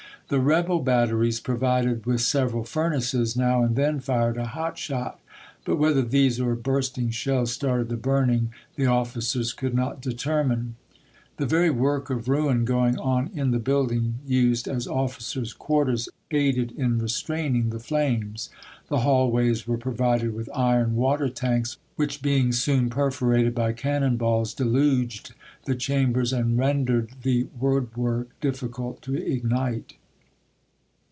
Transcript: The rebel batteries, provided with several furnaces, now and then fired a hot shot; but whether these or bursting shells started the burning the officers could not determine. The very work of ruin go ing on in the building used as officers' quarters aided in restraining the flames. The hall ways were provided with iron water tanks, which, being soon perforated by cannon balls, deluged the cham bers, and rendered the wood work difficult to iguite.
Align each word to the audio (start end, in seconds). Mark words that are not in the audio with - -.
The 0.29 0.39
rebel 0.39 0.79
batteries, 0.79 1.41
provided 1.41 2.05
with 2.05 2.21
several 2.21 2.63
furnaces, 2.63 3.35
now 3.35 3.63
and 3.63 3.75
then 3.75 3.99
fired 3.99 4.37
a 4.37 4.45
hot 4.45 4.77
shot; 4.77 5.19
but 5.65 5.75
whether 5.75 6.01
these 6.01 6.39
or 6.39 6.55
bursting 6.55 7.09
shells 7.09 7.51
started 7.51 7.89
the 7.89 7.97
burning 7.97 8.53
the 8.77 8.85
officers 8.85 9.51
could 9.51 9.73
not 9.73 9.99
determine. 10.01 10.75
The 11.35 11.45
very 11.45 11.69
work 11.69 12.09
of 12.09 12.29
ruin 12.29 12.63
go 12.63 12.87
ing 12.87 12.97
on 12.97 13.29
in 13.35 13.51
the 13.51 13.59
building 13.59 14.19
used 14.25 14.69
as 14.69 14.87
officers' 14.87 15.51
quarters 15.51 16.07
aided 16.31 16.71
in 16.77 16.97
restraining 16.99 17.69
the 17.69 17.79
flames. 17.79 18.49
The 18.87 18.99
hall 18.99 19.29
ways 19.31 19.67
were 19.67 19.77
provided 19.77 20.33
with 20.33 20.49
iron 20.55 20.95
water 20.95 21.27
tanks, 21.27 21.75
which, 21.97 22.21
being 22.21 22.53
soon 22.53 22.89
perforated 22.89 23.53
by 23.53 23.73
cannon 23.73 24.15
balls, 24.15 24.53
deluged 24.53 25.33
the 25.65 25.75
cham 25.75 26.13
bers, 26.13 26.31
and 26.31 26.57
rendered 26.57 27.15
the 27.23 27.49
wood 27.59 27.89
work 27.97 28.29
difficult 28.39 29.01
to 29.01 29.11
iguite. 29.21 29.95